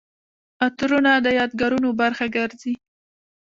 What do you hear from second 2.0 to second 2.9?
برخه ګرځي.